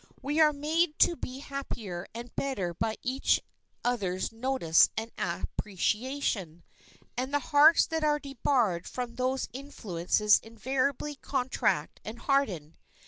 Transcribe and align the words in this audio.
We 0.19 0.39
are 0.39 0.51
made 0.51 0.97
to 1.01 1.15
be 1.15 1.37
happier 1.41 2.07
and 2.15 2.35
better 2.35 2.73
by 2.73 2.95
each 3.03 3.39
other's 3.85 4.31
notice 4.31 4.89
and 4.97 5.11
appreciation, 5.19 6.63
and 7.15 7.31
the 7.31 7.37
hearts 7.53 7.85
that 7.85 8.03
are 8.03 8.17
debarred 8.17 8.87
from 8.87 9.13
those 9.13 9.47
influences 9.53 10.39
invariably 10.39 11.17
contract 11.17 12.01
and 12.03 12.17
harden. 12.17 12.77